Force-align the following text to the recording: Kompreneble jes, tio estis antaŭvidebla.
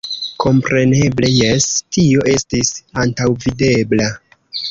Kompreneble 0.43 1.29
jes, 1.33 1.67
tio 1.97 2.25
estis 2.33 2.73
antaŭvidebla. 3.05 4.09